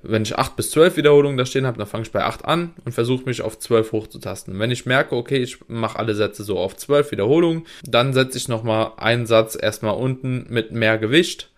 [0.05, 2.73] wenn ich 8 bis 12 Wiederholungen da stehen habe, dann fange ich bei 8 an
[2.83, 4.59] und versuche mich auf 12 hochzutasten.
[4.59, 8.49] Wenn ich merke, okay, ich mache alle Sätze so auf 12 Wiederholungen, dann setze ich
[8.49, 11.51] nochmal einen Satz erstmal unten mit mehr Gewicht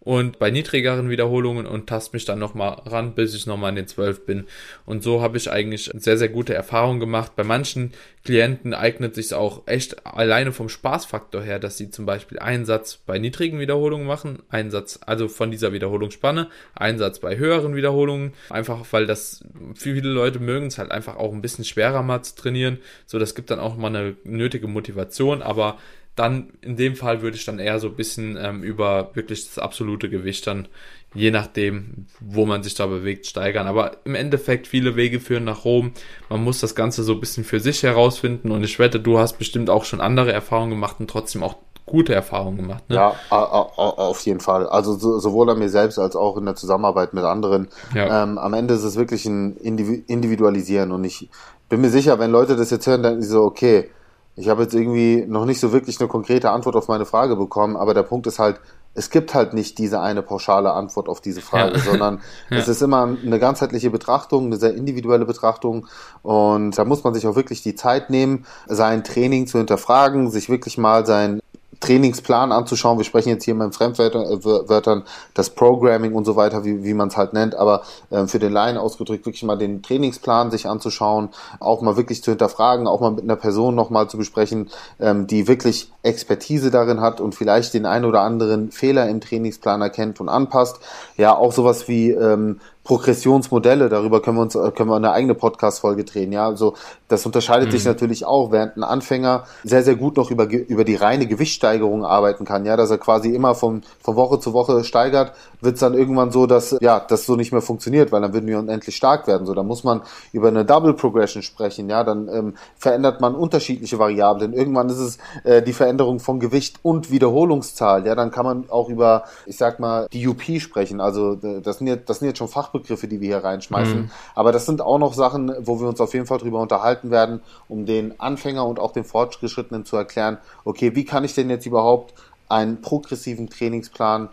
[0.00, 3.86] und bei niedrigeren Wiederholungen und tast mich dann nochmal ran, bis ich nochmal an den
[3.86, 4.46] 12 bin.
[4.86, 7.32] Und so habe ich eigentlich sehr, sehr gute Erfahrungen gemacht.
[7.36, 7.92] Bei manchen
[8.24, 12.98] Klienten eignet sich auch echt alleine vom Spaßfaktor her, dass sie zum Beispiel einen Satz
[13.04, 18.32] bei niedrigen Wiederholungen machen, einen Satz, also von dieser Wiederholungsspanne, einen Satz bei höheren Wiederholungen,
[18.48, 22.34] einfach weil das, viele Leute mögen es halt einfach auch ein bisschen schwerer mal zu
[22.36, 22.78] trainieren.
[23.04, 25.78] So, das gibt dann auch mal eine nötige Motivation, aber
[26.20, 29.58] dann in dem Fall würde ich dann eher so ein bisschen ähm, über wirklich das
[29.58, 30.68] absolute Gewicht dann,
[31.14, 33.66] je nachdem, wo man sich da bewegt, steigern.
[33.66, 35.92] Aber im Endeffekt, viele Wege führen nach Rom.
[36.28, 39.38] Man muss das Ganze so ein bisschen für sich herausfinden und ich wette, du hast
[39.38, 41.56] bestimmt auch schon andere Erfahrungen gemacht und trotzdem auch
[41.86, 42.84] gute Erfahrungen gemacht.
[42.88, 42.96] Ne?
[42.96, 44.68] Ja, auf jeden Fall.
[44.68, 47.68] Also sowohl an mir selbst als auch in der Zusammenarbeit mit anderen.
[47.94, 48.22] Ja.
[48.22, 51.30] Ähm, am Ende ist es wirklich ein Individualisieren und ich
[51.70, 53.90] bin mir sicher, wenn Leute das jetzt hören, dann ist so, okay,
[54.36, 57.76] ich habe jetzt irgendwie noch nicht so wirklich eine konkrete Antwort auf meine Frage bekommen,
[57.76, 58.60] aber der Punkt ist halt,
[58.94, 61.84] es gibt halt nicht diese eine pauschale Antwort auf diese Frage, ja.
[61.84, 62.58] sondern ja.
[62.58, 65.86] es ist immer eine ganzheitliche Betrachtung, eine sehr individuelle Betrachtung
[66.22, 70.48] und da muss man sich auch wirklich die Zeit nehmen, sein Training zu hinterfragen, sich
[70.48, 71.40] wirklich mal sein
[71.80, 72.98] Trainingsplan anzuschauen.
[72.98, 77.08] Wir sprechen jetzt hier mal in Fremdwörtern, das Programming und so weiter, wie, wie man
[77.08, 81.30] es halt nennt, aber äh, für den Laien ausgedrückt wirklich mal den Trainingsplan sich anzuschauen,
[81.58, 85.48] auch mal wirklich zu hinterfragen, auch mal mit einer Person nochmal zu besprechen, ähm, die
[85.48, 90.28] wirklich Expertise darin hat und vielleicht den ein oder anderen Fehler im Trainingsplan erkennt und
[90.28, 90.78] anpasst.
[91.16, 96.04] Ja, auch sowas wie ähm, Progressionsmodelle, darüber können wir uns können wir eine eigene Podcast-Folge
[96.04, 96.32] drehen.
[96.32, 96.74] Ja, also
[97.08, 97.72] das unterscheidet mhm.
[97.72, 102.04] sich natürlich auch, während ein Anfänger sehr, sehr gut noch über, über die reine Gewichtssteigerung
[102.04, 102.64] arbeiten kann.
[102.64, 106.32] Ja, dass er quasi immer von, von Woche zu Woche steigert, wird es dann irgendwann
[106.32, 109.46] so, dass ja, das so nicht mehr funktioniert, weil dann würden wir unendlich stark werden.
[109.46, 110.00] So, da muss man
[110.32, 111.88] über eine Double Progression sprechen.
[111.90, 114.52] Ja, dann ähm, verändert man unterschiedliche Variablen.
[114.52, 118.06] Irgendwann ist es äh, die Veränderung von Gewicht und Wiederholungszahl.
[118.06, 121.00] Ja, dann kann man auch über, ich sag mal, die UP sprechen.
[121.00, 124.02] Also das sind jetzt, das sind jetzt schon Fachbegriffe Fachbegriffe, die wir hier reinschmeißen.
[124.02, 124.10] Mhm.
[124.34, 127.40] Aber das sind auch noch Sachen, wo wir uns auf jeden Fall drüber unterhalten werden,
[127.68, 131.66] um den Anfänger und auch den Fortgeschrittenen zu erklären, okay, wie kann ich denn jetzt
[131.66, 132.14] überhaupt
[132.48, 134.30] einen progressiven Trainingsplan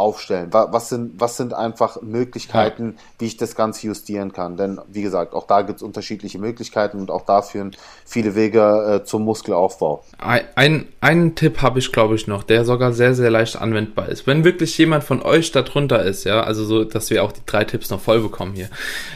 [0.00, 0.48] aufstellen?
[0.50, 3.02] Was sind, was sind einfach Möglichkeiten, ja.
[3.18, 4.56] wie ich das Ganze justieren kann?
[4.56, 9.00] Denn wie gesagt, auch da gibt es unterschiedliche Möglichkeiten und auch da führen viele Wege
[9.02, 10.02] äh, zum Muskelaufbau.
[10.18, 14.08] Ein, ein, einen Tipp habe ich, glaube ich, noch, der sogar sehr, sehr leicht anwendbar
[14.08, 14.26] ist.
[14.26, 17.64] Wenn wirklich jemand von euch darunter ist, ja, also so, dass wir auch die drei
[17.64, 18.70] Tipps noch voll bekommen hier.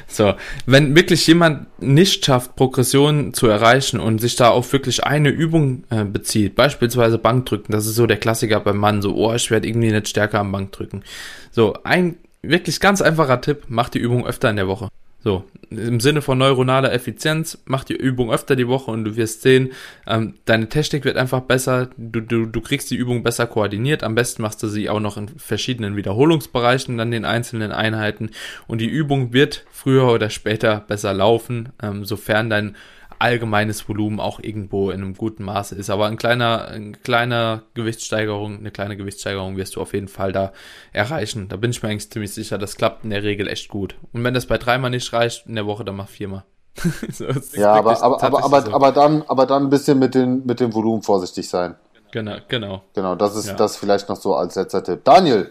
[0.07, 0.35] So,
[0.66, 5.85] wenn wirklich jemand nicht schafft, Progression zu erreichen und sich da auf wirklich eine Übung
[5.88, 9.66] äh, bezieht, beispielsweise Bankdrücken, das ist so der Klassiker beim Mann, so, oh, ich werde
[9.66, 11.03] irgendwie nicht stärker am Bankdrücken drücken.
[11.51, 14.89] So, ein wirklich ganz einfacher Tipp, mach die Übung öfter in der Woche.
[15.25, 19.41] So, im Sinne von neuronaler Effizienz, mach die Übung öfter die Woche und du wirst
[19.41, 19.73] sehen,
[20.07, 24.15] ähm, deine Technik wird einfach besser, du, du, du kriegst die Übung besser koordiniert, am
[24.15, 28.33] besten machst du sie auch noch in verschiedenen Wiederholungsbereichen, dann den einzelnen Einheiten
[28.67, 32.77] und die Übung wird früher oder später besser laufen, ähm, sofern dein
[33.18, 35.90] allgemeines Volumen auch irgendwo in einem guten Maße ist.
[35.90, 40.53] Aber ein kleiner, ein kleiner Gewichtssteigerung, eine kleine Gewichtssteigerung wirst du auf jeden Fall da
[40.92, 41.48] erreichen.
[41.48, 43.96] Da bin ich mir eigentlich ziemlich sicher, das klappt in der Regel echt gut.
[44.12, 46.44] Und wenn das bei dreimal nicht reicht in der Woche, dann mach viermal.
[47.11, 48.72] so, ja, aber, aber, aber, aber, so.
[48.72, 51.77] aber dann, aber dann ein bisschen mit, den, mit dem Volumen vorsichtig sein.
[52.11, 52.83] Genau, genau.
[52.94, 53.55] Genau, das ist ja.
[53.55, 55.05] das vielleicht noch so als letzter Tipp.
[55.05, 55.50] Daniel,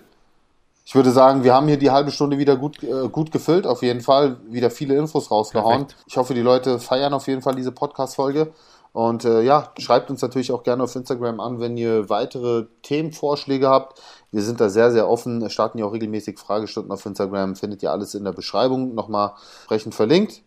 [0.86, 3.82] ich würde sagen, wir haben hier die halbe Stunde wieder gut, äh, gut gefüllt, auf
[3.84, 4.38] jeden Fall.
[4.50, 5.88] Wieder viele Infos rausgehauen.
[5.88, 6.04] Perfekt.
[6.08, 8.52] Ich hoffe, die Leute feiern auf jeden Fall diese Podcast-Folge.
[8.92, 13.68] Und äh, ja, schreibt uns natürlich auch gerne auf Instagram an, wenn ihr weitere Themenvorschläge
[13.68, 14.00] habt.
[14.32, 17.56] Wir sind da sehr, sehr offen, starten ja auch regelmäßig Fragestunden auf Instagram.
[17.56, 20.42] Findet ihr alles in der Beschreibung nochmal entsprechend verlinkt.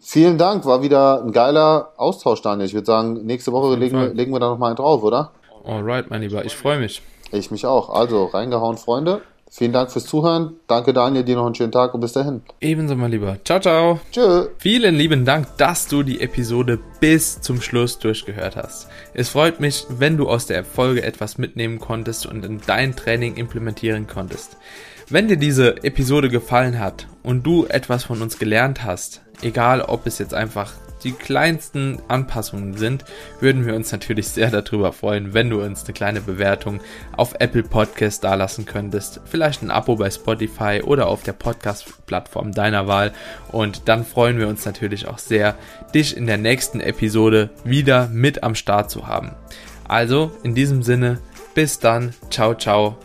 [0.00, 2.66] Vielen Dank, war wieder ein geiler Austausch, Daniel.
[2.66, 5.30] Ich würde sagen, nächste Woche legen wir, legen wir da nochmal einen drauf, oder?
[5.64, 7.02] Alright, mein Lieber, ich freue mich.
[7.30, 7.90] Ich mich auch.
[7.90, 9.22] Also, reingehauen, Freunde.
[9.50, 10.54] Vielen Dank fürs Zuhören.
[10.66, 11.24] Danke, Daniel.
[11.24, 12.42] Dir noch einen schönen Tag und bis dahin.
[12.60, 13.38] Ebenso, mein Lieber.
[13.44, 14.00] Ciao, ciao.
[14.12, 14.48] Tschö.
[14.58, 18.88] Vielen lieben Dank, dass du die Episode bis zum Schluss durchgehört hast.
[19.14, 23.36] Es freut mich, wenn du aus der Folge etwas mitnehmen konntest und in dein Training
[23.36, 24.56] implementieren konntest.
[25.08, 30.06] Wenn dir diese Episode gefallen hat und du etwas von uns gelernt hast, egal ob
[30.06, 30.72] es jetzt einfach
[31.04, 33.04] die kleinsten Anpassungen sind,
[33.40, 36.80] würden wir uns natürlich sehr darüber freuen, wenn du uns eine kleine Bewertung
[37.16, 39.20] auf Apple Podcast dalassen könntest.
[39.24, 43.12] Vielleicht ein Abo bei Spotify oder auf der Podcast-Plattform deiner Wahl.
[43.52, 45.54] Und dann freuen wir uns natürlich auch sehr,
[45.94, 49.32] dich in der nächsten Episode wieder mit am Start zu haben.
[49.86, 51.20] Also in diesem Sinne,
[51.54, 52.98] bis dann, ciao, ciao